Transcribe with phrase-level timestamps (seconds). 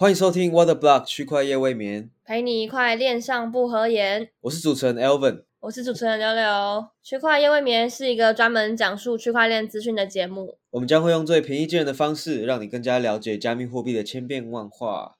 [0.00, 4.30] 欢迎收听 What the Block 区块夜未眠，陪你一块恋上不合言。
[4.42, 5.42] 我是主持人 Elvin。
[5.58, 6.86] 我是主持人柳柳。
[7.02, 10.56] 区块夜未眠是一个专门讲述区块链资讯的节目。
[10.70, 15.16] 我们将会用最平易近人的方式，让你更加了解加密货币的千变万化。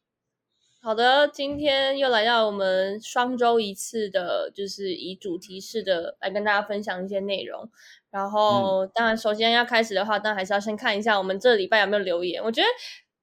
[0.80, 7.68] 好的，今天又来到我们双周一次的，就是以主题式的来跟大家分享一些内容。
[8.12, 12.40] 然后，当然首先要开始的话，当然还是要先看一下我们这礼拜有没有留言。
[12.40, 12.66] 我觉得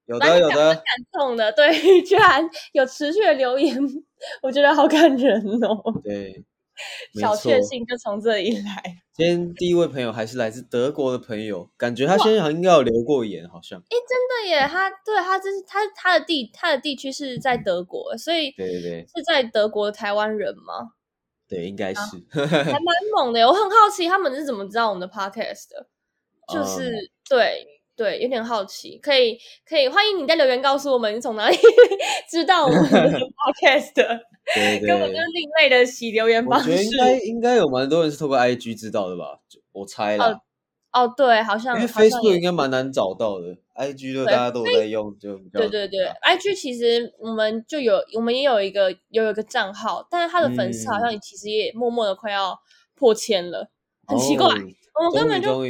[0.05, 1.73] 有的有的感动的，对，
[2.04, 3.77] 居然有持续的留言，
[4.41, 5.81] 我觉得好感人哦。
[6.04, 6.44] 对，
[7.20, 8.84] 小确幸就从这里来。
[9.14, 13.80] 今天第一位朋友还是来自德国的朋友，感觉他现在好像应该有留过言，好像。
[13.80, 20.92] 哎，真的耶，他对他这是他他的地他的地区是在德国，所以对对对是在德国的台湾人吗？
[21.48, 22.02] 对，应该是。
[22.31, 22.84] 还蛮
[23.16, 25.88] 猛的，我很好奇他们是怎么知道我们的 podcast 的，
[26.53, 31.57] 就是、嗯对对，有点好奇，可以可以欢迎你在留言告诉我们你从哪里
[32.29, 32.89] 知道我们的
[33.39, 34.19] podcast 的，
[34.53, 36.97] 对对跟我们对，另类的洗留言我方式觉得应。
[36.97, 39.39] 该应该有蛮多人是透过 IG 知道的吧，
[39.71, 40.39] 我猜啦。
[40.91, 52.57] 哦，对，好像因为 Facebook 也应该蛮难找到的，IG 就大家都有在用，就比较对对对啊，IG 其实我们就有，我们也有一个有一个账号，但是他的粉丝好嗯像其实也默默的快要
[52.93, 53.69] 破千了，
[54.07, 54.47] 很奇怪。
[54.47, 54.57] 哦
[54.97, 55.69] 我们根本就是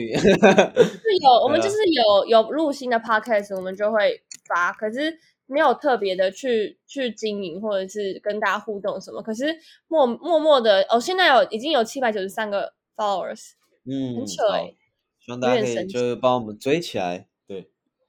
[1.21, 9.21] 有，我们就是有有录新的 podcast，我们就会发，可是没有特别的去去经营或者是跟大家互动什么。
[9.21, 9.55] 可是
[9.87, 13.53] 默默默的，哦，现在有已经有七百九十三个 followers，
[13.89, 14.77] 嗯，很扯哎欸
[15.19, 17.27] 希望大家可以就是帮我们追起来。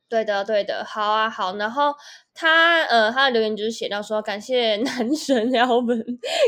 [0.09, 1.57] 对，的，对的，好啊，好。
[1.57, 1.93] 然后
[2.33, 6.05] 他呃，他的留言就是写到说，感谢男神 Alvin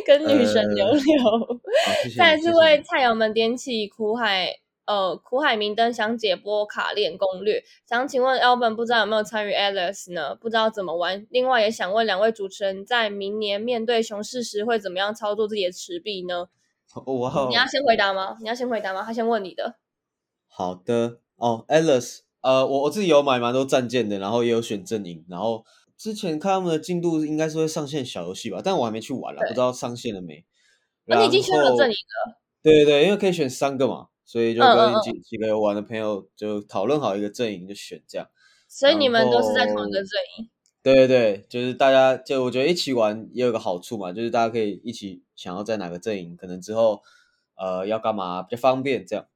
[0.07, 1.23] 跟女神呃柳柳，
[1.85, 2.15] 好，谢谢你。
[2.15, 7.63] 再次为菜友们点起苦海呃苦海明灯，想解播卡链攻略。
[7.87, 10.35] 想请问 Alvin，不知道有没有参与 Alice 呢？
[10.37, 11.27] 不知道怎么玩。
[11.31, 16.47] 另外也想问两位主持人，在明年面对熊市时会怎么样操作自己的持币呢？
[17.05, 18.39] 哇哦你，要先回答吗？
[18.41, 19.03] 你要先回答吗？
[19.03, 19.75] 他先问你的。
[20.47, 25.65] 好的哦，Alice，呃，我我自己有买蛮多战舰的，然后也有选阵营，然后
[25.97, 30.45] 之前看他们的进度应该是会上线小游戏吧，但我还没去玩了，不知道上线了没。
[31.07, 38.29] 哦，你已经选了阵营了对对对，因为可以选三个嘛，所以就跟几几个有玩的朋友就讨论好一个阵营就选这样。
[38.69, 40.49] 所以你们都是在同一个阵营。
[40.83, 47.03] 对对对，就是大家就我觉得一起玩也有个好处嘛，就是大家可以一起想要在哪个阵营，可能之后
[47.57, 49.27] 呃要干嘛比较方便这样。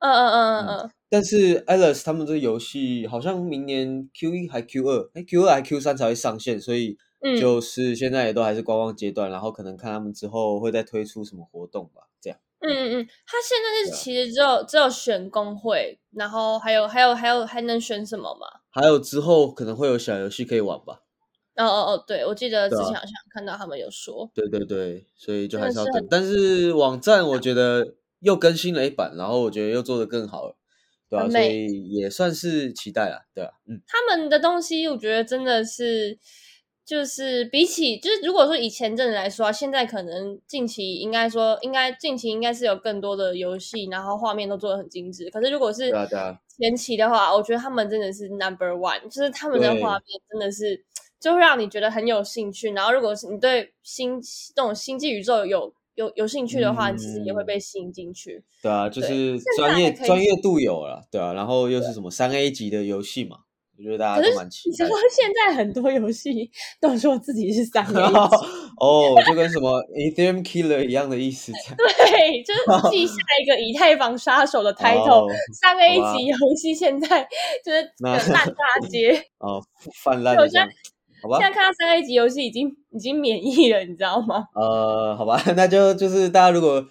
[0.00, 0.90] 嗯嗯嗯嗯嗯。
[1.10, 12.38] 但是 Alice 他们这个游戏好像明年 Q 一还 Q 二，哎 Q 二还 Q 三才会上线，所以嗯就是现在也都还是观望阶段，然后可能看他们之后会再推出什么活动吧，这样。
[12.60, 18.46] 嗯嗯嗯，他现在是其实只有只有选工会，然后还有还有还有还能选什么吗？
[18.70, 21.02] 还有之后可能会有小游戏可以玩吧。
[21.56, 26.06] 哦哦哦，对，我记得之前好像看到他们有说，对对对，所以就还是要等。
[26.10, 30.56] 但是网站我觉得又更新了一版，然后我觉得又做得更好了，
[31.08, 36.18] 对吧、所以也算是期待了，对吧、嗯，他们的东西，我觉得真的是，
[36.84, 45.30] 就是比起就是如果说以前阵子来说啊，现在可能近期应该说应该近期应该是有更多的游戏，然后画面都做的很精致。
[45.30, 45.92] 可是如果是
[46.58, 50.84] 前期的话，我觉得他们真的是 number one，就是他们的画面真的是
[51.20, 52.72] 就会让你觉得很有兴趣。
[52.72, 54.20] 然后如果是你对星
[54.54, 58.44] 这种星际宇宙有有有兴趣的话，你其实也会嗯被吸引进去。
[58.62, 63.38] 对啊，就是专业专业度有了，对啊，然后又是什么三 A 级的游戏嘛，
[63.76, 64.86] 我觉得大家都蛮期你说。
[65.10, 66.48] 现在很多游戏
[66.80, 68.16] 都说自己是三 A 级，
[68.78, 71.50] 哦，就跟什么 Ethereum Killer 一样的意思。
[71.76, 77.26] 对，就是记下一个以太坊杀手的 title，哦三 A 级游戏现在
[77.64, 79.20] 就是那烂大街。
[79.38, 79.60] 哦，
[80.04, 80.48] 泛滥的
[81.22, 81.48] 好吧现？
[81.48, 84.44] 在看到三 A 级游戏已经已经免疫了，你知道吗？
[84.54, 86.84] 呃，好吧， 那就就是大家如果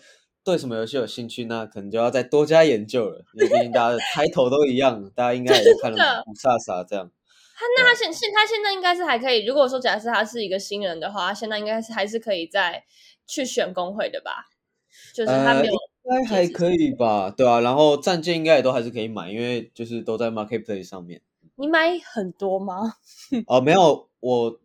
[0.43, 7.11] 对什么游戏有兴趣，那可能就要再多加研究了，因为毕竟 大家的开头都一样，大家应该也看了真的五煞煞这样。
[7.59, 12.83] 他那他现现他现在应该是还可以，如果说假设他是一个新人的话，他现在应该是还是可以再
[13.25, 14.45] 去选工会的吧？
[15.13, 15.79] 就是他呃没有，应
[16.11, 21.21] 该还可以吧，对啊，然后战舰应该也都还是可以买，因为就是都在 Marketplace 上面。
[21.55, 22.93] 你买很多吗？
[23.47, 24.59] 哦，没有，我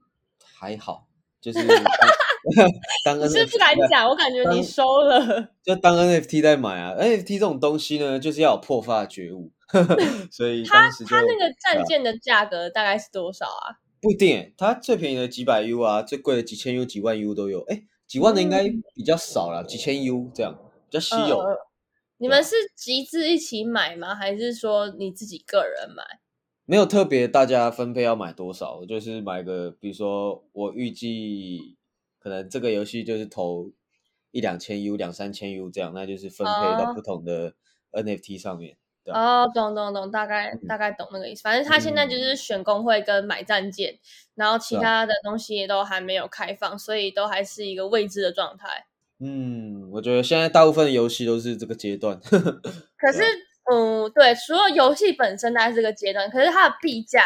[0.56, 1.06] 还好，
[1.40, 1.58] 就是
[3.04, 5.50] 当你是不敢讲，我感觉你收了。
[5.62, 9.50] 就当 NFT 在买啊，NFT 这种东西呢，就是要有破发觉悟，
[10.30, 13.78] 所以他当时就他那个战舰的价格大概是多少啊？
[14.00, 17.60] 不一定耶，它最便宜的几百 U 啊，最贵的几千 U、几万 U 都有。
[17.68, 20.52] 哎，几万的应该嗯比较少啦，几千 U 这样
[20.90, 21.38] 比较稀有。
[21.38, 21.56] 呃
[22.18, 24.14] 你们是集资一起买吗？
[24.14, 26.04] 还是说你自己个人买？
[26.64, 31.76] 没有特别大家分配要买多少，我就是买个，比如说我预计
[32.18, 33.70] 可能这个游戏就是投
[34.30, 37.54] 一两千 U、两三千 U 这样，那就是分配到哦不同的
[37.92, 38.76] NFT 上面。
[39.04, 41.42] 对啊哦，懂懂懂，大概大概懂那个意思。
[41.42, 43.98] 反正他现在就是选工会跟买战舰，
[44.36, 48.86] 然后其他的东西也都还没有开放，所以都还是一个未知的状态。
[49.18, 52.20] 嗯，我觉得现在大部分的游戏都是这个阶段。
[52.96, 53.22] 可是，
[53.70, 57.24] 嗯，对，除了游戏本身大概是这个阶段，可是它的币价，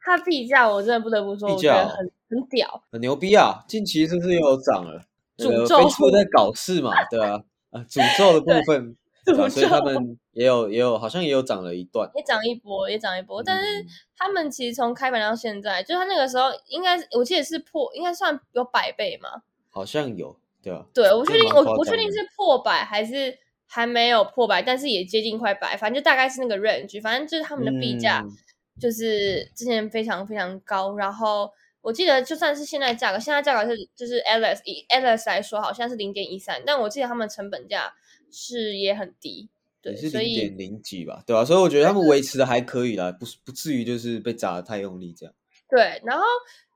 [0.00, 2.82] 它币价我真的不得不说，我觉得很很屌。
[2.90, 3.64] 很牛逼啊！
[3.68, 5.02] 近期是不是又有涨了？
[5.36, 8.96] 诅咒 Facebook 在搞事嘛，对啊，啊，诅咒的部分，
[9.38, 12.10] 啊所以他们也有也有好像也有涨了一段。
[12.14, 13.86] 也涨一波，也涨一波，但是嗯
[14.16, 19.42] 他们其实从开盘到现在，就他那个时候应该是我记得是破，应该算有百倍嘛。
[19.68, 28.30] 好像有，对啊，对，我确定，我我确定是破百还是还没有破百，但是也接近快百，反正就大概是那个 range，反正就是他们的币价嗯
[28.78, 37.94] 就是之前非常非常高，然后我记得就算是现在价格，现在价格是就是 Alice 以 Alice 来说好像是零点一三，但我记得他们成本价
[38.30, 39.48] 是也很低，
[39.80, 45.34] 对，也是零点零几吧，对吧、所以我觉得他们维持的还可以啦，不不至于就是被砸的太用力这样。
[45.70, 46.22] 对，然后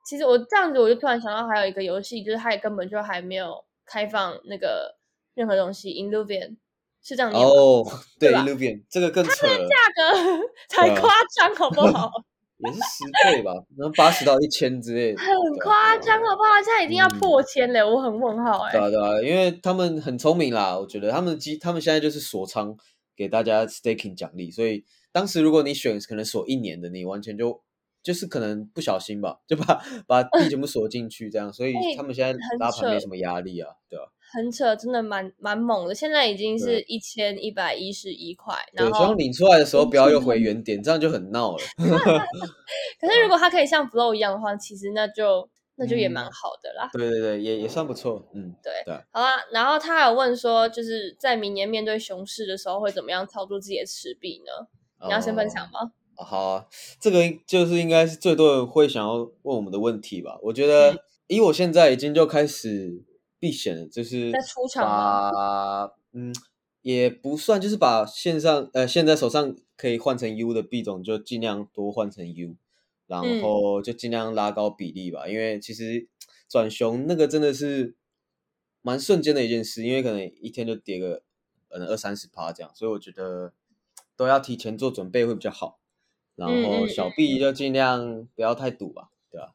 [0.06, 4.96] 其实我这样子我就突然想到还有一个游戏，就是它也根本就还没有开放那个
[5.34, 6.56] 任何东西，Illuvian
[7.02, 7.48] 是这样念吗？
[7.50, 7.84] 哦，
[8.18, 12.10] 对对吧，Illuvian 这个更扯了，价格才夸张好不好？
[12.62, 16.50] 也是十倍吧，然后八十到一千之类的，很夸张好不好？
[16.62, 22.76] 现在已经要嗯破千了，我很问号哎、对啊，对啊，因为他们很聪明啦，我觉得他们机他们现在就是锁仓
[23.16, 27.62] 给大家 staking 奖励，所以当时如果你选可能锁一年的，你完全就
[28.02, 35.94] 就是可能不小心吧，就把 把币全部锁进去这样，所以哎他们现在拉盘没什么压力啊，对啊，很扯，真的蛮蛮猛的。
[35.94, 41.62] 现在已经是一千一百一十一块，对，然后希望领出来的时候不要又回原点，这样就很闹了。
[43.00, 46.88] 可是如果它可以像 Flow 一样的话，其实那就那就也嗯蛮好的啦。
[46.92, 54.68] 对对对，也也算不错，嗯，对对啊好啦，然后他还有问说，就是在明年面对熊市的时候会怎么样操作自己的持币呢？
[55.06, 55.92] 你要先分享吗？
[56.20, 56.66] 哦好啊，
[57.00, 60.38] 这个就是应该是最多人会想要问我们的问题吧。
[60.42, 63.02] 我觉嗯得，以我现在已经就开始
[63.38, 66.34] 避险了，就是在出场啊嗯，
[66.82, 72.54] 也不算，就是把线上呃现在手上可以换成 U 的币种，就尽量多换成 U，
[73.06, 75.26] 然嗯后就尽量拉高比例吧。
[75.26, 76.06] 因为其实
[76.50, 77.96] 转熊那个真的是
[78.82, 81.22] 蛮瞬间的一件事，因为可能一天就跌个
[81.70, 83.54] 可能二三十趴这样，所以我觉得
[84.14, 85.79] 都要提前做准备会比较好。
[86.48, 89.52] 然后小币就尽量不要太赌吧，对吧、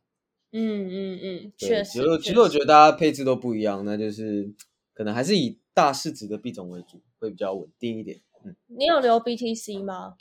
[0.52, 2.18] 嗯嗯嗯，对，确实其实。
[2.20, 4.54] 其实实我觉得大家配置都不一样，那就是
[4.94, 8.22] 可能还是以大市值的币种为主，会比较稳定一点。
[8.46, 10.16] 嗯，你有留 BTC 吗？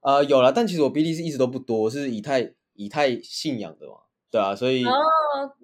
[0.00, 3.94] 呃，有了，但其实我 BTC 一直都不多，我是以太以太信仰的嘛，
[4.30, 4.90] 对啊，所以、哦，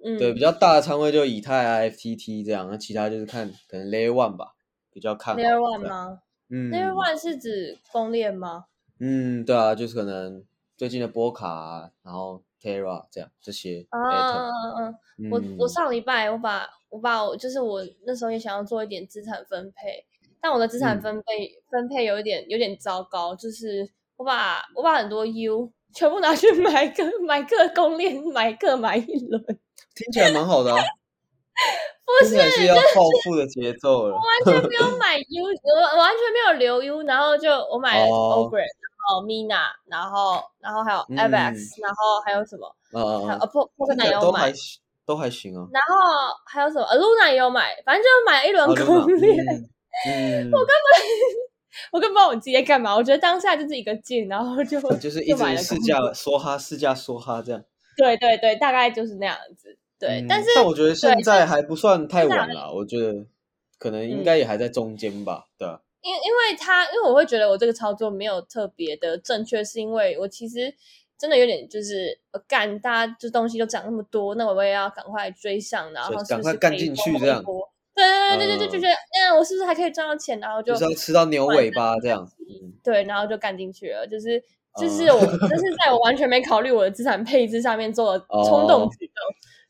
[0.03, 4.55] 嗯，对比较大的仓位就以太啊、FTT 这样，那其他就是看可能 Layer One 吧，
[4.91, 8.65] 比较看 Layer One 吗嗯？Layer One 是指公链吗？
[9.01, 10.45] 嗯，对啊，就是可能
[10.77, 13.99] 最近的波卡、啊，然后 Terra 这样这些啊
[14.77, 15.57] 嗯嗯，我嗯。
[15.57, 20.05] 我上礼拜我把我把我就是我那时候也想要做一点资产分配，
[20.39, 21.01] 但我的资产嗯。
[21.01, 29.43] 分配、分配有一点有点糟糕，就是我把我把很多 U 全部拿去买个买个公链，买个买一轮，
[29.95, 30.77] 听起来蛮好的啊，
[32.21, 32.35] 不是
[32.67, 34.15] 要暴富的节奏了。
[34.15, 34.81] 完全没有。
[35.01, 38.47] 买 U，我完全没有留 U，然后就我买了哦。
[38.47, 38.67] Ogre，、然
[39.07, 42.67] 后 Mina，然后然后还有嗯 Avex，、然后还有什么？
[42.93, 45.67] 嗯嗯还有呃 o k 嗯，e 也有买都还，行都还行啊。
[45.71, 46.83] 然后还有什么？
[46.85, 49.45] 呃，Luna 也有买，反正就买了一轮啊公 Luna，链。
[50.07, 50.51] 嗯，嗯
[51.91, 57.63] 我根本不知道我自己在干嘛，我觉得当下就是一个劲，然后就就是一直试驾说哈试驾说哈这样。
[57.97, 59.77] 对对对，大概就是那样子。
[59.99, 63.25] 对，嗯但是但我觉得现在还不算太晚了，我觉得
[63.77, 65.81] 可能应嗯该也还在中间吧，对啊吧？
[66.01, 70.73] 因因为他，因为我会觉得我这个操作没有特别的正确，是因为我其实
[71.17, 77.43] 真的有点就是呃干，大家这东西都涨那么多，那我也要赶快追上，然后是赶快干进去这样
[77.93, 80.39] 对对对对对，就嗯觉得嗯，我是不是还可以赚到钱？
[80.39, 82.27] 然后就就是要吃到牛尾巴这样。
[82.39, 84.41] 嗯对，然后就干进去了，就是
[84.79, 89.15] 就是哦我，就是在我完全没考虑我的资产配置上面做了冲动哦举动，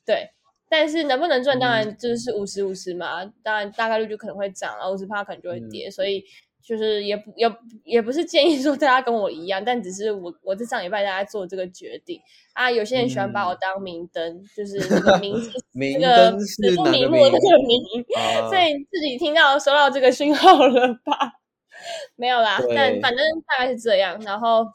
[0.05, 0.29] 对。
[0.71, 6.23] 但是能不能赚，当嗯然就是五十五十嘛，当然大概率就可能会涨，然后五十趴可能就会嗯跌，所以
[6.63, 7.51] 就是也不也
[7.83, 12.21] 也不是建议说大家跟我一样，但只是我我在上礼拜大家做这个决定
[12.53, 12.71] 啊。
[12.71, 21.33] 有些人喜欢把我嗯当明灯，就是那个名字 明那个灯是指出哪个名目的那明个名，啊所以自己听到收到这个讯号了吧？
[22.15, 24.17] 没有啦，但反正大概是这样。
[24.21, 24.65] 然后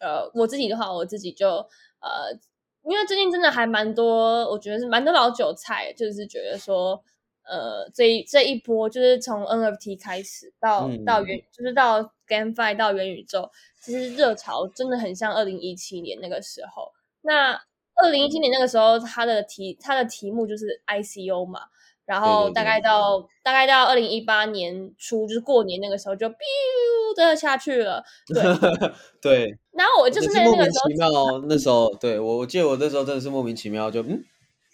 [0.00, 1.48] 呃，我自己的话，我自己就
[2.00, 2.34] 呃，
[2.84, 7.02] 因为最近真的还蛮多，我觉得是蛮多老韭菜，就是觉得说，
[7.44, 16.92] 呃，这一这一波就是从 NFT 开始到、到嗯元，就是到 GameFi 到元宇宙，其实热潮真的很像二零一七年那个时候。
[17.20, 17.52] 那
[17.94, 21.60] 二零一七年那个时候，它的题它的题目就是 ICO 嘛，
[22.04, 28.02] 然后大概到大概到二零一八年初，就是过年那个时候就 biu 的下去了。
[28.26, 28.42] 对，
[29.22, 31.44] 对，然后我就是那那个时候名其妙哦。
[31.48, 34.22] 那时候，对我我记得我那时候真的是莫名其妙，就嗯，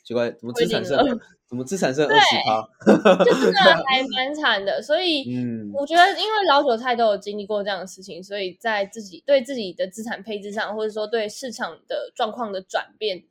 [0.05, 3.25] 奇怪，怎么资产剩归零了怎么资产剩二对十趴？
[3.25, 3.59] 就真的
[3.89, 13.25] 还蛮惨的，所以嗯，我觉得，因为老韭菜都有经历过这样的事情，所以在自己对自己的资产配置上，或者说对市场的状况的转变，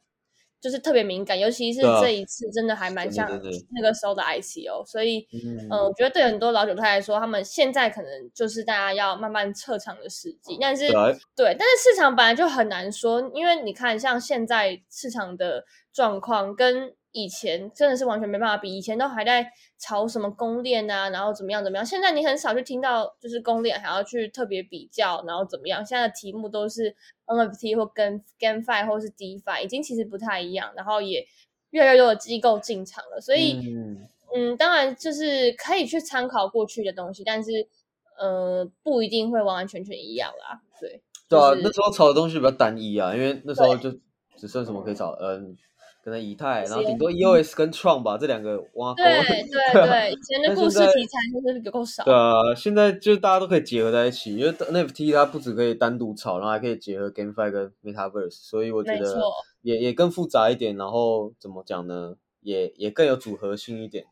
[0.60, 1.40] 就是特别敏感。
[1.40, 4.86] 尤其是这一次，真的还蛮像那个时候的 ICO。
[4.86, 10.58] 所以，嗯呃，我觉得对很多老韭菜来说，他们现在可能就是大家要慢慢撤场的时机。
[10.60, 10.88] 但是，
[11.36, 31.26] 对，但是市场本来就很难说，因为你看，像现在市场的状况跟以前真的是完全没办法比，以前都还在炒什么公链啊，然后怎么样怎么样，现在你很少去听到就是公链还要去特别比较，然后怎么样，现在的题目都是 NFT 或跟 GameFi 或是 DeFi，已经其实不太一样，然后也
[31.72, 33.60] 越来越多的机构进场了，所以。
[33.74, 37.50] 嗯嗯，当然就是可以去参考过去的东西，但是
[38.20, 40.60] 呃，不一定会完完全全一样啦。
[40.82, 43.90] 对，对啊，就是那时候炒的东西比较单一啊，因为那时候就
[44.36, 45.56] 只剩什么可以炒，嗯，
[46.08, 49.04] 可能以太，然后顶多 EOS 跟创吧，这两个挖沟。
[49.04, 52.02] 对对对，以前的故事题材真的是够少。
[52.06, 59.22] 对啊，现在就是大家都可以结合在一起，因为 NFT 它不只可以单独炒，然后还可以结合 GameFi 跟 Metaverse，所以我觉得
[59.64, 62.16] 也也更复杂一点，然后怎么讲呢？
[62.40, 64.06] 也也更有组合性一点。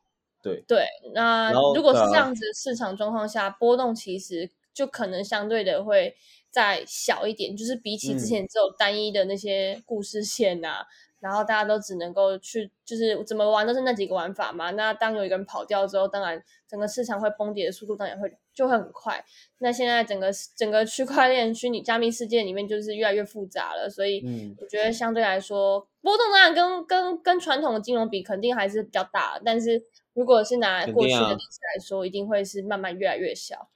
[0.44, 6.14] 对，对，那如果是这样子的市场状况下，波动其实就可能相对的会
[6.52, 10.86] 再小一点，就是比起之嗯前只有单一的那些故事线啊，
[11.20, 14.72] 然后大家都只能够去，就是怎么玩都是那几个玩法嘛。
[14.72, 19.24] 那当有一个人跑掉之后，当然整个市场会崩跌的速度当然会就会很快。
[19.58, 29.82] 那现在整个整个区块链虚拟加密世界里面就是越来越复杂了，所以嗯我觉得相对来说波动当然跟跟跟传统的金融比肯定还是比较大，但是
[30.14, 33.70] 如果是拿过去的历史来说，一定会是慢慢越来越小。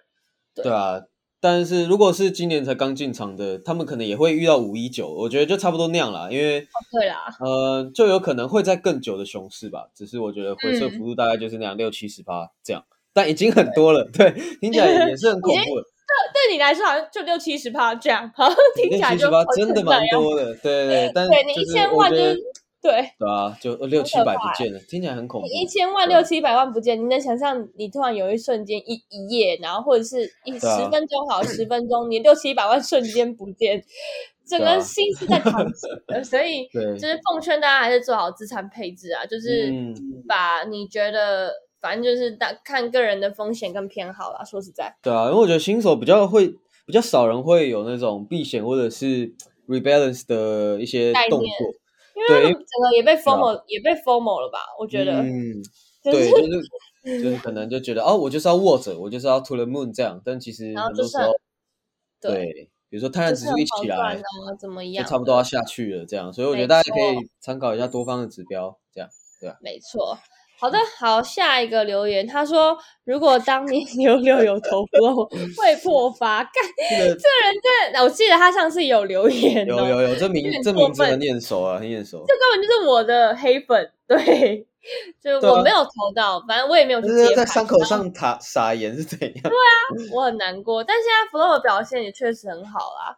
[0.53, 1.01] 对对啊。
[1.41, 9.87] 但是如果是今年才刚进场的，他们可能也会遇到五一九，我觉得就差不多那样啦，因为对啦，呃，就有可能会在更久的熊市吧。
[9.95, 15.81] 只是我觉得回撤嗯幅度大概就是那样六七十八这样，但已经很多了，对，听起来也是很恐怖的。
[15.81, 15.89] 对
[16.33, 20.01] 对你来说好像就六七十趴这样，好像听起来就真的蛮。
[20.09, 21.11] 多的，对对对。
[21.13, 22.17] 但对你一就是千万就
[22.81, 25.47] 对，对啊，就六七百不见了，听起来很恐怖。
[25.47, 33.83] 一千万六七百万不见，你能想象你突然有一瞬间一一夜，然后或者是一十啊分钟好十分钟，你六七百万瞬间不见，
[34.47, 36.23] 整个心是在淌血 的。
[36.23, 39.93] 所以对就是奉劝大家还是做好资产配置啊，就是嗯
[40.25, 44.41] 把你觉得反正就是大看个人的风险跟偏好啦。
[44.45, 46.47] 说实在，对啊，因为我觉得新手比较会，
[46.85, 49.33] 比较少人会有那种避险或者是
[49.67, 51.47] rebalance 的一些动作。
[52.19, 54.59] 因为整个也被 formal 也被 formal 了吧？
[54.79, 55.61] 我觉得，嗯，
[56.03, 61.31] 就是对，就是就是可能就觉得哦，我就是要握着，我就是要 to the moon 这样，但其实很很多时候，
[62.21, 64.21] 对，对，比如说太阳指数一起来，
[64.59, 65.05] 怎么就样？
[65.05, 69.09] 差不多要下去了，这样，所以我觉得大家可以参考一下多方的指标，这样。
[69.39, 70.17] 对吧没错。
[70.59, 75.25] 好的，好，下一个留言，他说：“如果当年 六六有投 flow，
[75.55, 76.53] 会 破发。”干，
[76.89, 77.15] 这个这人
[77.63, 82.25] 真的，我记得他上次有留言、哦，有有有，这名这名字很眼熟啊，很眼熟。
[82.27, 84.67] 这根本就是我的黑粉，对，
[85.23, 89.31] 就我没有投到，反正我也没有去就是接在伤口上撒撒盐是怎样？
[89.43, 90.83] 对啊我很难过。
[90.83, 93.17] 但现在 flow 的表现也确实很好啦，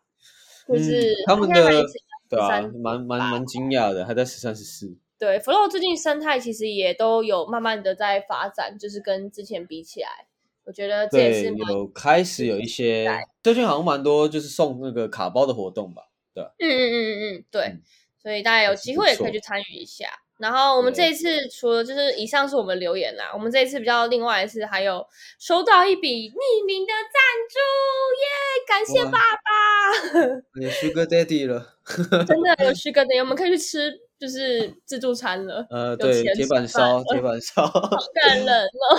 [0.67, 1.83] 就是、嗯他们的
[2.29, 4.95] 对啊蛮蛮蛮惊讶的，还在十三十四。
[5.21, 10.25] 对 flow 最近生态其实也都有慢慢的在发展，就是跟之前比起来，
[10.63, 16.01] 我觉得这也对，是有开始有一些在最近好像蛮多就是送那个卡包的活动吧。
[16.33, 17.81] 嗯嗯嗯嗯嗯，对，嗯
[18.19, 20.07] 所以大家有机会也可以去参与一下。
[20.39, 25.05] 然后我们这一次除了就是以上是我们留言啦，我们这一次比较另外的是还有
[25.37, 27.59] 收到一笔匿名的赞助，
[28.17, 28.25] 耶！
[28.67, 31.77] 感谢哇爸爸，有 Sugar Daddy 了，
[32.25, 35.65] 真的有许个的，我们可以去吃就是自助餐了。
[35.71, 38.95] 呃，对，铁板烧，铁板烧， 好感人哦！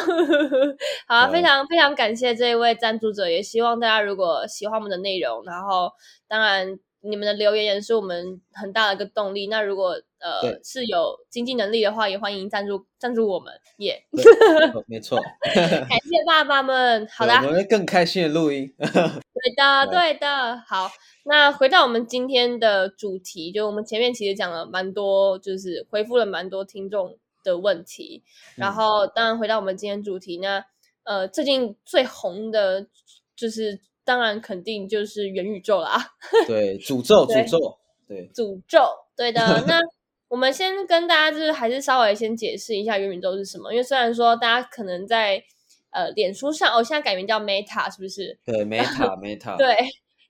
[1.07, 5.93] 好啊，对非常非常感谢这一位赞助者，也希望大家如果喜欢我们的内容，然后
[6.27, 9.49] 当然你们的留言也是我们很大的一个动力。
[9.49, 9.91] 那如果
[10.21, 15.19] 呃是有经济能力的话，也欢迎赞助赞助我们，耶、对 没错。
[15.43, 17.07] 感谢爸爸们。
[17.09, 18.73] 好的我们会更开心的录音。
[18.79, 20.57] 对的，对的。
[20.69, 20.89] 好，
[21.25, 28.23] 那回到我们今天的主题，就我们前面其实讲了蛮多，就是回复了蛮多听众的问题。
[28.55, 30.65] 然后，当然回到我们今天主题，那
[31.03, 32.87] 呃，最近最红的，
[33.35, 35.99] 就是当然肯定就是元宇宙啦。
[36.47, 37.79] 对， 诅咒，诅咒，
[38.09, 38.81] 对，诅咒，
[39.17, 39.41] 对的。
[39.67, 39.81] 那
[40.29, 45.43] 我们先跟大家就是还是稍微先解释一下元宇宙是什么，因为虽然说大家可能在
[45.91, 48.39] 呃脸书上，哦，现在改名叫 Meta，是不是？
[48.45, 49.57] 对， Meta，Meta。
[49.57, 49.77] 对，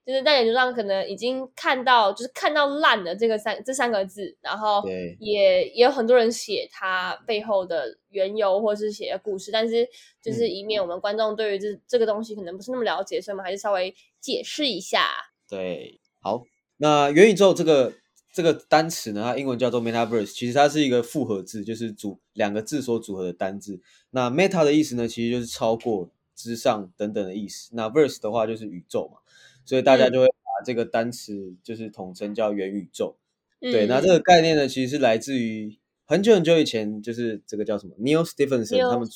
[0.04, 4.82] 就是在脸书上可能已经看到，就是看到烂的这个三这三个字，然后
[5.18, 9.88] 也也有很多人写它背后的缘由，或是写的故事，但是
[10.22, 15.06] 就是以免我们观众对于这这个东西可能不是那么了解，所以我们还是稍微解释一下。
[15.48, 16.42] 对，好，
[16.76, 17.92] 那元宇宙这个。
[18.34, 23.78] 这个单词呢，它英文叫做 metaverse，其实它是一个复合字，就是组两个字所组合的单字。
[24.08, 27.68] 那 meta 的意思呢，其实就是超过、之上等等的意思。
[27.74, 29.20] 那 verse 的话就是宇宙嘛，
[29.64, 33.16] 所以大家就会把这个单词就是统称叫元宇宙。
[33.60, 39.08] 对，那这个概念呢，其实是来自于很久很久以前，就是这个叫什么 Neil Stephenson 他们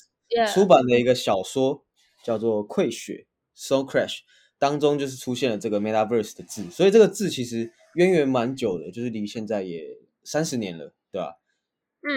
[0.52, 1.84] 出版的一个小说，
[2.24, 3.26] 叫做《溃血》
[3.58, 4.20] （Soul Crash）
[4.58, 6.70] 当中，就是出现了这个 metaverse 的字。
[6.70, 7.72] 所以这个字其实。
[7.96, 11.38] 渊源蛮久的，就是离现在也三十年了，对吧？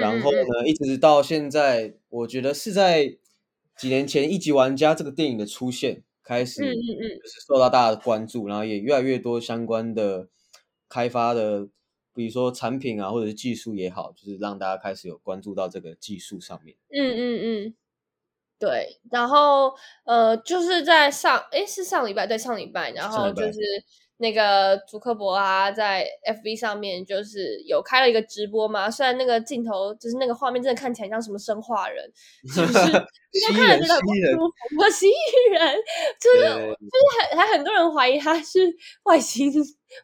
[0.01, 3.17] 然后呢，一直到现在，我觉得是在
[3.77, 10.27] 几年前《一级玩家》这个电影的出现开始，嗯嗯嗯，就是受到大家的关注，然后也越来越多相关的
[10.87, 11.67] 开发的，
[12.13, 16.77] 比如说产品啊，或者是技术也好，就是让大家开始有关注到这个技术上面。
[16.89, 17.75] 嗯嗯嗯，
[18.59, 18.99] 对。
[19.09, 23.59] 然后呃，就是在上，哎，是上礼拜，对，上礼拜，然后就是。
[24.21, 32.05] 那个祖克伯啊，在 FB 上面就是有开了一个直播嘛，虽然那个镜头就是那个画面真的看起来像什么生化人，
[32.53, 32.79] 就是
[33.31, 34.77] 应该看着真的不舒服。
[34.77, 35.75] 我蜥蜴人
[36.19, 38.59] 就是就是很还很多人怀疑他是
[39.03, 39.49] 外星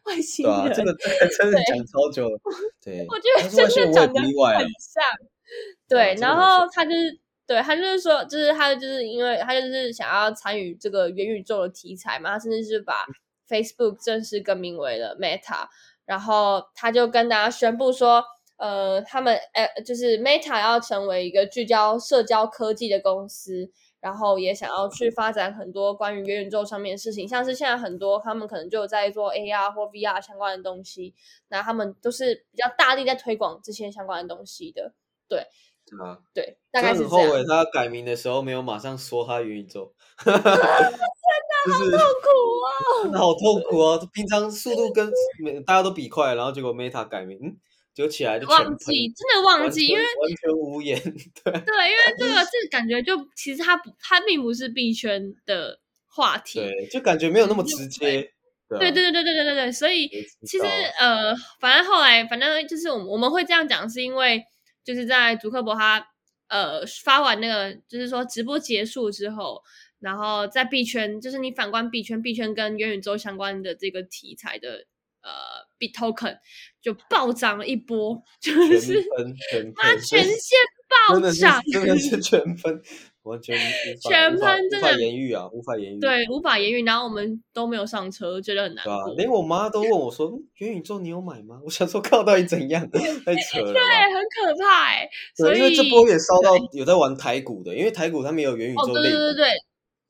[0.06, 0.94] 外星人，这个
[1.38, 2.38] 真的讲超久了。
[2.82, 5.04] 对，我觉得真的长得很像。
[5.86, 13.04] 对，然后他就是对他就是说，就是他就是因为他就是想要参与这个元宇宙的题材嘛，他甚至是把。
[13.48, 15.66] Facebook 正式更名为了 Meta，
[16.04, 18.24] 然后他就跟大家宣布说，
[18.56, 31.14] 呃，他们呃，就是 Meta 要成为一个聚焦社交科技的公司，然后也想要去发展很多关于元宇宙上面的事情，像是现在很多他们可能就在做 AR 或 VR 相关的东西，
[31.48, 34.92] 那他们都是比较大力在推广这些相关的东西的，
[35.28, 35.46] 对。
[36.02, 39.94] 啊，对，大概是很后悔他改名的时候没有马上说他元宇宙，
[41.72, 42.28] 好痛苦
[42.62, 42.68] 啊，
[43.02, 44.08] 真的好痛苦哦。
[44.12, 45.10] 平常速度跟
[45.64, 47.56] 大家都比快，然后结果 Meta 改名，嗯，
[47.94, 51.00] 就起来就忘记，真的忘记，因为完全无言。
[51.02, 58.30] 对， 对，因为这个这感觉就其实它不，它并不是币圈的话题，对，就感觉没有那么直接。
[58.68, 60.08] 对对对对对对对对，所以
[60.46, 60.64] 其实
[60.98, 64.42] 呃，反正后来反正就是我们我们会这样讲，是因为。
[64.86, 66.06] 就是在祖克伯他
[66.46, 69.60] 呃发完那个，就是说直播结束之后，
[69.98, 74.86] 然后在币圈，就是你反观币圈，币圈跟元宇宙相关的这个题材的
[75.22, 75.30] 呃
[75.78, 76.38] 币 token
[76.80, 79.02] 就暴涨了一波，就是
[79.74, 80.58] 它全线
[81.08, 82.82] 暴涨，真的是 全分。
[83.26, 83.58] 完全
[84.00, 85.98] 全喷，真的无法言喻啊，无法言喻。
[85.98, 86.84] 对，无法言喻。
[86.84, 89.14] 然后我们都没有上车，觉得很难过。
[89.16, 92.88] 连我妈都问我说： “元宇宙你有买吗？”我想说，靠，到底怎样？
[92.88, 93.00] 太
[93.34, 93.72] 扯了。
[93.72, 93.82] 对，
[94.14, 95.08] 很可怕哎。
[95.36, 99.10] 对，因为这波也烧到有在玩台股的，因为台股他们有元宇宙类。
[99.10, 99.48] 对对对。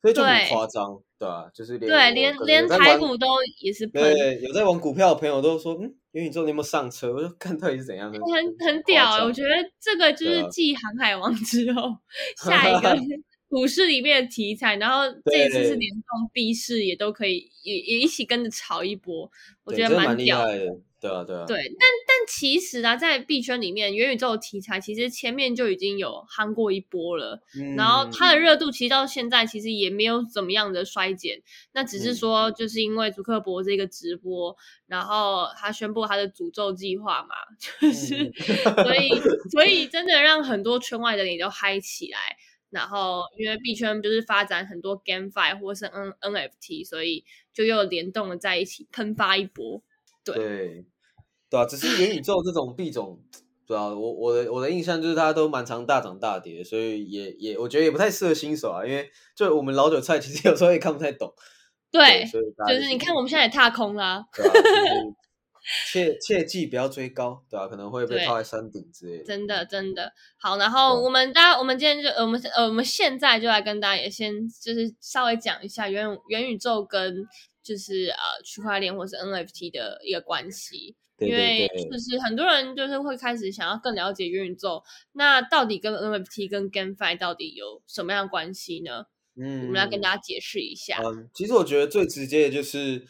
[0.07, 1.51] 所以就很夸张，对吧？
[1.55, 3.27] 就是连对连连台股都
[3.61, 4.03] 也是喷。
[4.03, 8.21] 对，有在玩股票的朋友都说：“嗯，元宇宙你有没有上车？”我说：“看到底是怎样。”很
[8.67, 9.49] 很屌，我觉得
[9.81, 11.91] 这个就是继航海王 之后
[12.45, 12.97] 下一个。
[13.49, 19.31] 股市里面的题材，然后这一次是联动币市，也都可以也也一起跟着炒一波，
[19.63, 20.77] 我觉得蛮屌的。
[21.07, 21.45] 对啊，对啊。
[21.47, 27.41] 对，但但其实啊，在币圈里面，元宇宙的题材其实前面就已经有夯过一波了，
[27.77, 31.41] 然后它的热度其实到现在其实也没有怎么样的衰减，
[31.73, 37.35] 那只是说就是因为祖克伯这个直播，然后他宣布他的诅咒计划嘛，
[37.81, 38.33] 就是
[38.83, 39.09] 所以
[39.51, 42.19] 所以真的让很多圈外的人都嗨起来。
[42.69, 49.81] 然后，因为币圈就是发展很多 GameFi 或是 N NFT，所以就又联动了在一起，喷发一波。
[50.25, 50.85] 对，对
[51.51, 53.21] 啊，只是元宇宙这种币种，
[53.67, 61.33] 主要我我的我的印象就是它都蛮常大涨大跌，所以也也我觉得也不太适合新手啊，因为就我们老韭菜其实有时候也看不太懂。
[61.91, 62.25] 对，
[62.67, 64.25] 就是你看我们现在也踏空啦。
[65.91, 67.67] 切切记不要追高，对吧？
[67.67, 69.25] 可能会被套在山顶之类的。
[69.25, 77.17] 真的真的好，然后我们大家，我们今天就我们呃我们现在就来跟大家也先就是稍微讲一下元元宇宙跟
[77.67, 80.95] 就是呃区块链或是 NFT 的一个关系。
[81.19, 89.07] 对因为就是很多人就是会开始想要更了解元宇宙，那到底跟 NFT 跟 GameFi 到底有什么样的关系呢？
[89.35, 91.01] 嗯，我们来跟大家解释一下。
[91.03, 93.07] 嗯，其实我觉得最直接的就是，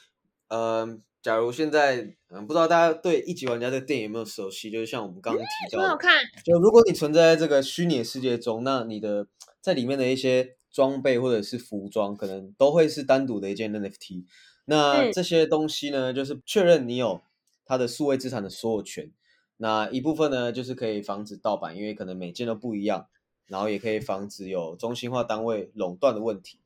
[0.51, 4.71] 嗯，假如现在，嗯，不知道大家对一级玩家这个电影有没有熟悉？
[4.71, 9.27] 就是像我们刚刚提到的，很好看，就如果你存在在这个虚拟世界中，那你的
[9.61, 14.27] 在里面的一些装备或者是服装，可能都会是单独的一件 NFT。
[14.67, 17.23] 那嗯这些东西呢，就是确认你有
[17.65, 19.11] 它的数位资产的所有权。
[19.57, 23.09] 那一部分呢，就是可以防止盗版，因为可能每件都不一样，
[23.47, 26.59] 然后也可以防止有中心化单位垄断的问题。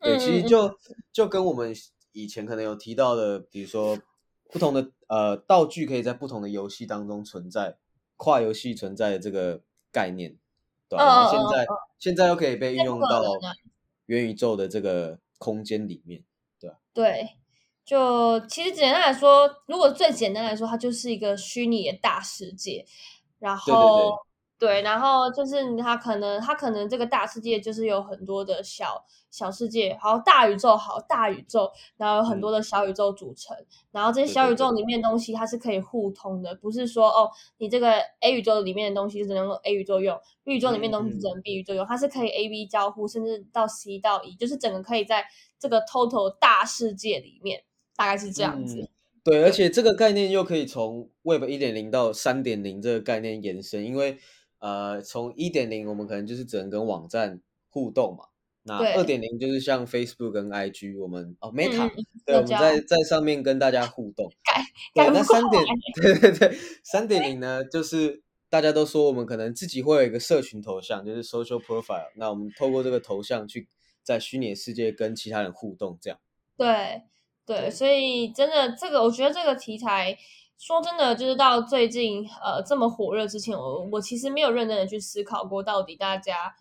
[0.00, 0.78] 对，其实就
[1.12, 1.74] 就跟我们
[2.12, 3.98] 以前可能有提到的，比如说
[4.50, 7.76] 不同的呃道具可以在不同的游戏当中存在，
[8.16, 9.60] 跨游戏存在的这个
[9.92, 10.38] 概念，
[10.90, 11.66] 对吧、嗯然后现在
[12.00, 13.22] 现在又可以被运用到
[14.06, 16.24] 元宇宙的这个空间里面。
[16.58, 17.30] 对，对
[17.84, 22.84] 就其实简单来说，如果最简单来说，它就是一个虚拟的大世界，
[23.38, 24.18] 然对对后
[24.60, 33.56] 对然后就是它可能它可能这个大世界就是有很多的小小世界，好大宇宙，好大宇宙，然后有很多的小宇宙组成，
[33.90, 45.24] 然后这些小宇宙里面的东西它是可以互通的，不是说哦，你这个 A 宇宙里面的东西只能用 A 宇宙用，B 宇宙里面的东西只嗯能 B 宇宙用，它是可以 A B 交互，甚至到 C 到 E，就是整个可以在
[45.58, 47.62] 这个 total 大世界里面，
[47.96, 48.76] 大概是这样子。
[48.82, 48.88] 嗯。
[49.22, 54.18] 对，而且这个概念又可以从 Web 一点零到三点零这个概念延伸，因为
[54.60, 58.26] 呃，从一点零我们可能就是只能跟网站互动嘛，
[58.62, 64.30] 那二点零就是像 Facebook 跟 IG，我们哦 Meta，、嗯对，我们在在上面跟大家互动。
[64.94, 65.64] 改对，那三点，
[66.02, 73.68] 对对对，三点零呢，就是大家都说我们可能自己会有一个社群头像，就是 social profile，那我们透过这个头像去
[74.02, 76.18] 在虚拟世界跟其他人互动，这样。
[76.56, 77.02] 对
[77.46, 80.16] 对，对所以真的这个，我觉得这个题材，
[80.60, 86.54] 说真的，就是到最近呃这么火热之前，我我其实没有认真的去思考过，到底大家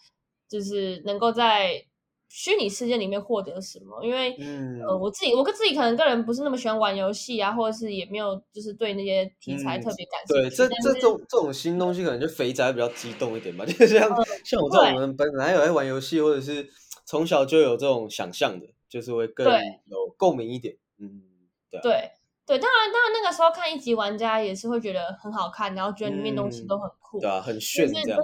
[0.48, 1.84] 就是能够在
[2.30, 4.38] 虚拟世界里面获得什么，因为。
[4.40, 10.42] 嗯呃，我自己我跟自己可能个人不是那么喜欢玩游戏啊，或者是也没有就是对那些题材嗯特别感兴趣。
[10.42, 13.66] 对，这这种这种新东西，可能就肥宅比较激动一点吧。
[13.68, 14.10] 就是像、
[14.46, 16.66] 像我这对种人，本来有在玩游戏，或者是
[17.06, 19.46] 从小就有这种想象的，就是会更
[19.88, 20.78] 有共鸣一点。
[20.98, 21.22] 嗯，
[21.70, 22.12] 对啊对
[22.50, 27.20] 对，当然当然那个时候看一级玩家也是会觉得很好看，然后觉得里面东西嗯都很酷。
[27.20, 28.18] 对啊，很但炫这样。
[28.18, 28.24] 的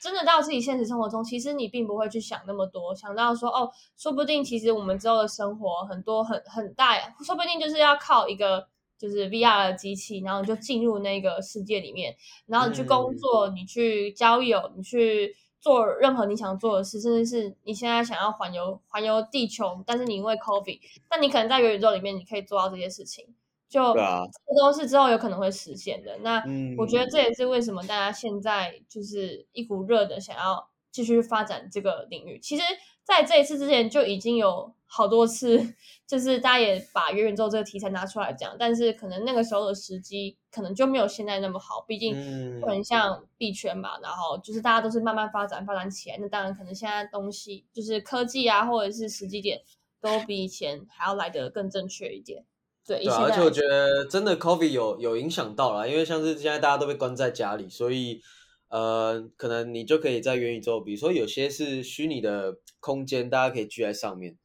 [0.00, 12.14] 真的到自己现实生活中，其实你并不会去想那么多，想到说哦，说不定其实我们之后的生活很多很很大，说不定就是要靠一个就是 VR 的机器，然后你就进入那个世界里面，
[12.46, 23.34] 然后你去工嗯作，你去交友，你去做任何你想做的事，甚至是你现在想要环游环游地球，但是你因为 COVID，但你可能在元宇宙里面你可以做到这些事情，
[23.68, 26.16] 就这都是之后有可能会实现的。
[26.18, 32.38] 那嗯，我觉得这也是为什么大家现在就是一股热的想要继续发展这个领域。
[32.38, 32.62] 其实，
[33.02, 35.74] 在这一次之前就已经有好多次，
[36.06, 49.60] 就是大家也把元宇宙这个题材拿出来讲，但是可能那个时候的时机可能就没有现在那么好，毕竟嗯就很像币圈嘛，然后就是大家都是慢慢发展发展起来，那当然可能现在东西就是科技啊，或者是时机点
[50.00, 52.44] 都比以前还要来得更正确一点。
[52.86, 58.20] 对，而且我觉得真的 COVID 有有影响到了，因为像是现在大家都被关在家里，所以
[58.68, 64.36] 呃，可能你就可以在元宇宙，比如说有些是虚拟的空间，大家可以聚在上面。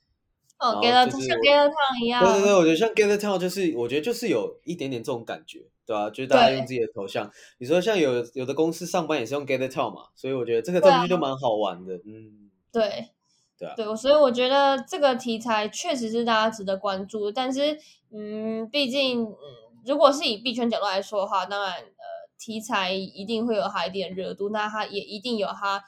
[0.59, 7.31] 哦，然给了像后就是我 g a t Town 一样，对对对，我觉得像 Gather Town 就是，我觉得就是有一点点这种感觉，对吧、就是大家用自己的头像。
[7.57, 11.95] 你说像有有的公司上班也是用 Gather Town 嘛，所以我觉得这个东西就蛮好玩的。
[12.05, 13.09] 嗯，对，
[13.61, 17.31] 对啊对，所以我觉得这个题材确实是大家值得关注。
[17.31, 17.77] 但是，
[18.11, 19.35] 嗯，毕竟，嗯，
[19.85, 21.85] 如果是以币圈角度来说的话，当然，呃，
[22.39, 25.83] 题材一定会有它一定的热度，那它也一定有它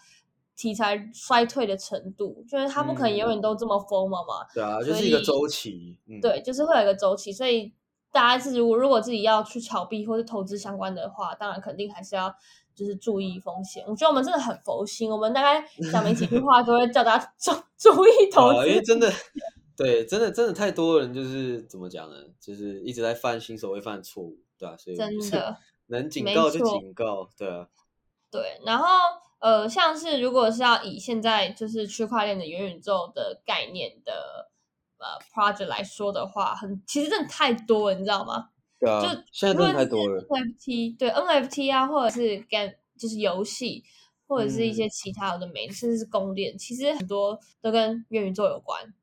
[0.55, 4.45] 题材衰退的程度，就是它不可能永远都这么疯嘛嘛。
[4.53, 5.97] 对啊，就是一个周期。
[6.07, 7.73] 嗯，对，就是会有一个周期，所以
[8.11, 12.35] 大家是如果如果自己要去炒币或是投资相关的话，当然肯定还是要
[12.75, 13.83] 就是注意风险。
[13.87, 18.81] 我觉得我们真的很佛心，我们大概 讲没几句话都会叫大家注 注意投啊，资因为。
[18.81, 19.11] 真的，
[19.75, 22.15] 对，真的真的太多人就是怎么讲呢？
[22.39, 25.57] 就是一直在犯新手会犯的错误，对啊，所以真的
[25.87, 27.67] 能警告就警告，对啊，
[28.31, 28.85] 对，然后
[29.39, 34.49] 呃，像是如果是要以现在就是区块链的元宇宙的概念的
[34.97, 38.49] 呃 project 来说的话，很其实真的太多了，你知道吗？
[38.83, 40.21] 对啊，就现在真的太多了。
[40.23, 43.83] NFT 对 NFT 啊，或者是 game 就是游戏，
[44.27, 48.93] 或者是一些嗯其他的媒，甚至是公链，其实很多都跟元宇宙有关。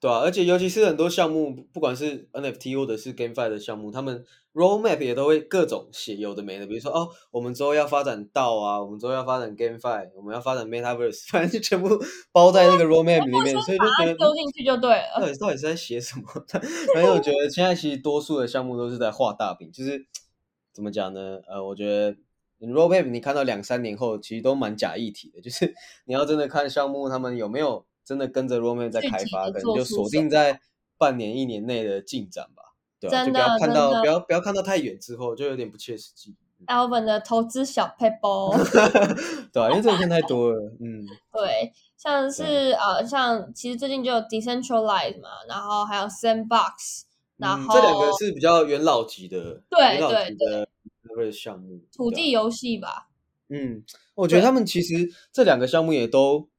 [0.00, 11.88] 对啊，而且尤其是很多项目，不管是 NFT 或者是 GameFi 的项目，他们 Roadmap 也都会各种写有的没的，比如说哦，我们之后要发展道啊，我们之后要发展 GameFi，我们要发展 Metaverse，反正就全部
[12.32, 15.20] 包在那个 Roadmap 里面，所以就觉得丢进去就对了。
[15.20, 16.22] 到底到底是在写什么？
[16.94, 20.06] 反正我觉得现在其实多数的项目都是在画大饼，就是
[20.72, 21.40] 怎么讲呢？
[21.46, 22.16] 呃，我觉得
[22.66, 25.74] Roadmap 你看到两三年后，其实都蛮假议题的，就是
[26.06, 27.84] 你要真的看项目他们有没有。
[28.04, 30.60] 真的跟着 Roman 在开发，可能就锁定在
[30.98, 33.24] 半年、一年内的进展吧，对吧？
[33.24, 36.34] 就不要看到，不要不要看到太远之后，就有点不切实际。
[36.66, 38.52] Alvin 的投资小 paper，
[39.50, 47.04] 对啊，因为这个片太多了，嗯， 对，像是呃，像其实最近就有 Decentralize 嘛，然后还有 Sandbox，
[47.38, 50.68] 然后这两个是比较元老级的，对对对，
[51.04, 53.08] 那个项目，土地游戏吧，
[53.48, 53.82] 嗯，
[54.16, 56.50] 我觉得他们其实这两个项目也都。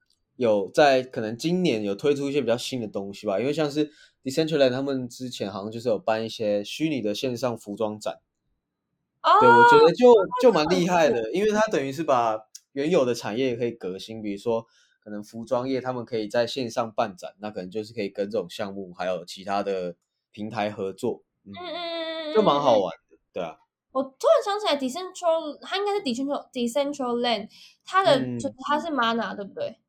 [0.42, 3.92] 有在可能今年有推出一些比较新的东西吧，因为像是
[4.24, 8.20] Decentraland 他们之前好像就是有办一些虚拟的线上服装展，
[9.40, 12.40] 对我觉得就就蛮厉害的，因为它等于是把
[12.72, 14.66] 原有的产业可以革新，比如说
[15.04, 19.96] 可能服装业他们可以在线上办展，那可能就是可以跟这种项目还有其他的
[20.32, 23.60] 平台合作，嗯嗯嗯，就蛮好玩的，对啊。
[23.92, 27.50] 我突然想起来，Decentral 它应该是 Decentral Decentraland，
[27.86, 29.81] 它的就它是 Mana 对不对？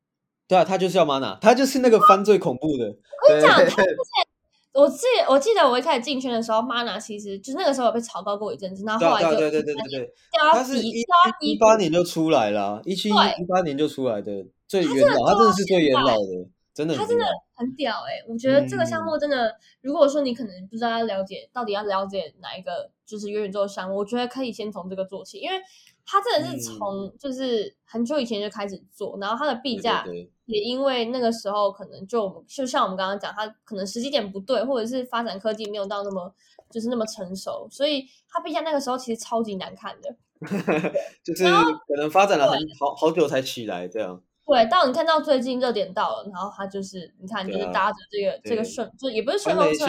[0.53, 2.85] 对啊，他就是要 mana，他就是那个翻最恐怖的。
[2.85, 3.85] 我跟你讲，他之前
[4.73, 10.13] 我记我记得我一开始进圈的时候，mana 其实就是那个时候有被炒高过一阵子，然后后来就对对对对对，
[10.51, 11.03] 他是一
[11.41, 18.23] 一八年就出来了，一七一八年就出来的最元老，他真的是最元老的，真的，他真的很屌哎！
[18.27, 25.57] 我觉得这个项目真的，如果说你可能不知道要了解到底要了解哪一个就是元宇宙项目，我觉得可以先从这个做起，因为。
[26.05, 30.05] 他真的是从就是很久以前就开始做，然后他的币价
[30.45, 36.33] 也因为那个时候可能就就像我们刚刚讲，他可能时机点不对，或者是发展科技没有到那么
[36.69, 40.15] 就是那么成熟，所以他毕竟那个时候其实超级难看的，
[41.23, 44.21] 就是可能发展了很好好久才起来这样。
[44.45, 49.85] 对，到你看到最近热点到了，然后他就是你看就是搭着这个这个顺，就也不是顺风车，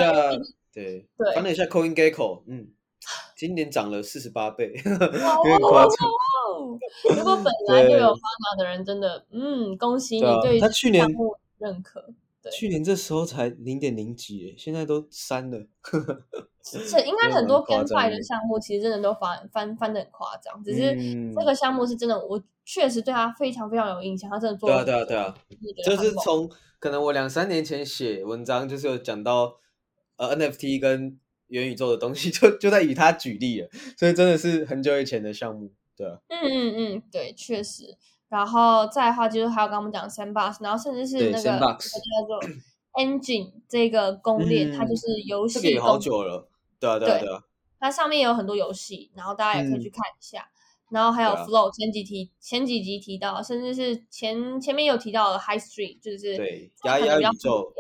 [0.73, 2.69] 对对，翻了一下 Coin Gecko，嗯。
[3.47, 7.15] 今年涨了四十八倍，有点 夸张。
[7.15, 11.07] 如果本 来就有发达的人，真的，嗯，恭喜你对他去年
[11.59, 12.03] 认可。
[12.51, 15.59] 去年这时候才零点零几，现在都三了。
[16.63, 20.65] 是应该 很多跟快的项目，其实真的都翻翻翻的很夸张。
[20.65, 20.97] 只是
[21.35, 24.31] 这个项目是真的，我确实对他非常非常有印象。
[24.31, 25.35] 他真的做对啊对啊对啊，
[25.85, 29.57] 就是从可能我两三年前写文章，就是有讲到
[30.17, 31.19] 呃 NFT 跟。
[31.55, 36.19] 元宇宙的东西 就就在以它举例了，所以真的是很久以前的项目，对啊。
[36.29, 37.97] 嗯嗯嗯，对，确实。
[38.29, 41.59] 然后再的话，就是还有刚刚我们讲 Sandbox，然后甚至是那个叫
[42.27, 42.41] 做
[42.99, 45.61] Engine 这个公链，它就是游戏。
[45.61, 46.49] 这个好久了，
[46.81, 47.43] 对啊对啊对啊。
[47.79, 50.49] 它上面有很多游戏，然后大家也可以去看一下。
[50.91, 57.73] 然后还有 Flow，前几题前几集提到，甚至是前前面有提到的 High Street，就是对压压宇宙。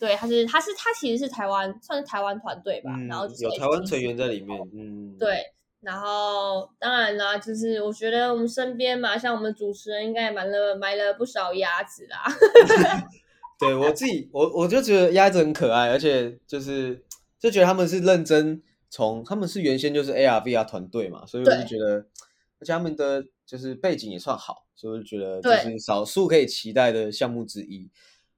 [0.00, 5.44] 对，他是他是他其实是台湾算是台湾团队吧，然后有台湾成员在里面，嗯，对，
[5.80, 12.24] 然后当然啦，就是我觉得我们身边嘛，像我们主持人应该也买了买了不少鸭子啦。
[13.60, 17.04] 对我自己，我我就觉得鸭子很可爱，而且就是
[17.38, 21.96] 就觉得他们是认真从他们是原先就是 ARVR 团队嘛，所以我就觉得，
[22.58, 27.90] 而且他们的就是背景也算好，所以我就觉得就是少数可以期待的项目之一。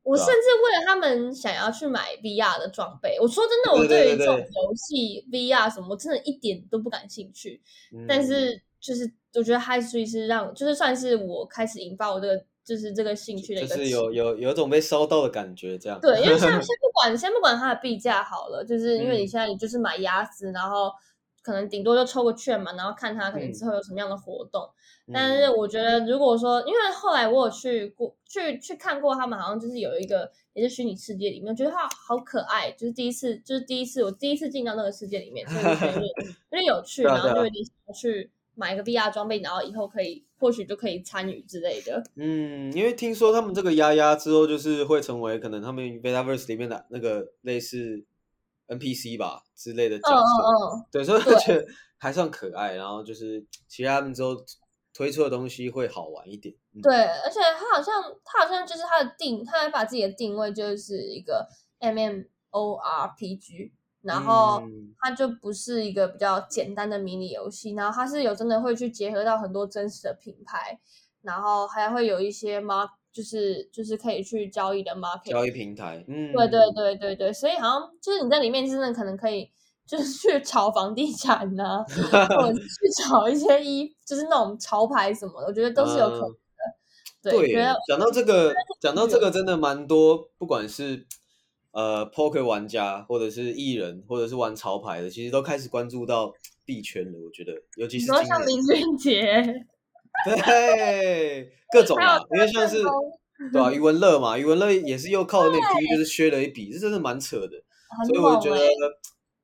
[0.03, 3.17] 我甚至为了他们想要去买 VR 的装备。
[3.21, 7.63] 我说真的，我对于这种游戏 VR 什么，我真的一点都不感兴趣。
[8.09, 13.77] 但是就是我觉得 High Street 是让，就是算是我开始引发我这个就是这个兴趣的一个。
[13.77, 16.01] 就是有有有一种被烧到的感觉，这样。
[16.01, 20.91] 对，因为像 先不管先不管它的币价好了，就是因为你现在你就是买鸭子，然后
[21.43, 24.69] 可能顶多就抽个券嘛，然后看它可能之后有什么样的活动。
[25.11, 36.01] 但是我觉得，如果说，因为后来我有去过，去去看过他们，好像就是有一个也是虚拟世界里面，觉得他好可爱，就是第一次，就是第一次，我第一次进到那个世界里面，所以觉得
[36.53, 42.01] 有点有趣，然后就有点想去买一个 VR 装备，然后以后可以或许就可以参与之类的。
[42.15, 48.05] 嗯，因为听说他们这个丫丫之后就是会成为可能他们 Metaverse 里面的那个类似
[48.69, 51.67] NPC 吧之类的角色，嗯嗯，对，所以我觉得
[51.99, 54.37] 还算可爱，然后就是其他们之后。
[54.95, 64.63] 推出的东西会好玩一点，对，而且他好像他好像就是他的定，他还把自己的定位就是一个 M M O R P G，然后
[64.99, 70.79] 它就不是一个比较简单的迷你游戏，然后它是有真的会去结合到很多真实的品牌，
[71.23, 79.51] 然后还会有一些 mark 就是就是可以去交易的 market 交易平台，嗯，对对对对对，所以好像就是你在里面真的可能可以，
[79.87, 82.61] 就是去 炒房地产呐、或者去
[83.03, 86.37] 炒一些衣，就是那种潮牌什么的，我觉得都是有可能的。
[87.23, 87.55] 对，
[87.89, 91.07] 讲到这个，讲到这个，真的蛮多，不管是
[91.71, 96.33] 呃 poker 玩家，或者是艺人，或者是玩潮牌的，其实都开始关注到
[96.65, 97.19] 币圈了。
[97.25, 99.55] 我觉得，尤其你说是今年，像林俊杰，
[100.45, 102.83] 对各种啊，因为像是
[103.53, 107.63] 对啊，余文乐嘛，余文乐也是又靠 NFT 就是削了一笔，这真的蛮扯的。
[108.07, 108.69] 所以我觉得猛欸，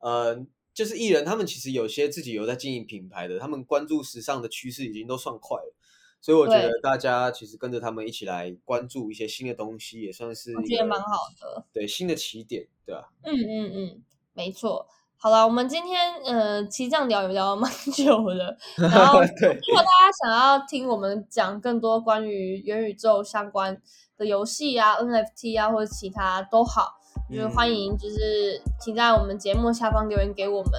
[0.00, 0.46] 呃，
[0.78, 5.74] 就是艺人他们其实有些自己有在经营品牌的，他们关注时尚的趋势已经都算快了。
[6.20, 11.08] 所以我觉得大家其实跟着他们一起来关注一些新的东西，也算是我觉得蛮好
[11.40, 11.64] 的。
[11.72, 14.02] 对新的起点，对吧、嗯嗯嗯，
[14.34, 14.86] 没错。
[15.16, 18.56] 好了，我们今天呃，其实这样聊也聊了蛮久的。
[18.78, 23.82] 然后，如果大家想要听我们讲更多关于元宇宙相关
[24.16, 26.97] 的游戏啊、NFT 啊，或者其他都好，
[27.30, 30.72] 就是嗯欢迎，就是请在我们节目下方留言给我们，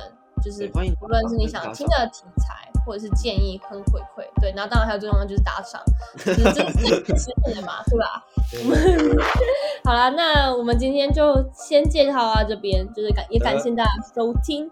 [0.43, 5.81] 就是不论是你想听的题材，或者是建议跟回馈，对，然后当然还有最重要的就是打赏，
[6.25, 8.23] 就是这是最实现的嘛，对吧？
[8.51, 9.23] 对
[9.85, 14.67] 好了，那我们今天就先介绍到这边，就是感也感谢大家收听。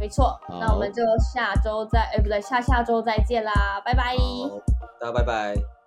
[0.00, 4.16] 没错，那我们就下周再，哎，不对，下下周再见啦，拜拜。
[5.00, 5.81] 大家拜拜。